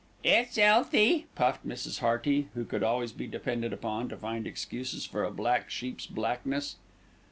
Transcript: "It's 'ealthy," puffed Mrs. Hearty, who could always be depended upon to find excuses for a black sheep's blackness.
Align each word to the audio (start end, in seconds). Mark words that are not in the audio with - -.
"It's 0.23 0.57
'ealthy," 0.57 1.27
puffed 1.35 1.63
Mrs. 1.63 1.99
Hearty, 1.99 2.47
who 2.55 2.65
could 2.65 2.81
always 2.81 3.11
be 3.11 3.27
depended 3.27 3.71
upon 3.71 4.09
to 4.09 4.17
find 4.17 4.47
excuses 4.47 5.05
for 5.05 5.23
a 5.23 5.29
black 5.29 5.69
sheep's 5.69 6.07
blackness. 6.07 6.77